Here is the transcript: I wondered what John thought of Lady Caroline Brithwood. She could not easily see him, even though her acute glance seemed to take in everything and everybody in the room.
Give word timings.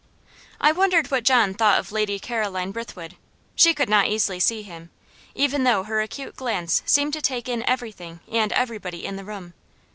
I 0.59 0.71
wondered 0.71 1.11
what 1.11 1.23
John 1.23 1.53
thought 1.53 1.77
of 1.77 1.91
Lady 1.91 2.17
Caroline 2.17 2.71
Brithwood. 2.71 3.17
She 3.53 3.75
could 3.75 3.87
not 3.87 4.07
easily 4.07 4.39
see 4.39 4.63
him, 4.63 4.89
even 5.35 5.63
though 5.63 5.83
her 5.83 6.01
acute 6.01 6.35
glance 6.35 6.81
seemed 6.87 7.13
to 7.13 7.21
take 7.21 7.47
in 7.47 7.61
everything 7.69 8.19
and 8.27 8.51
everybody 8.51 9.05
in 9.05 9.15
the 9.15 9.23
room. 9.25 9.53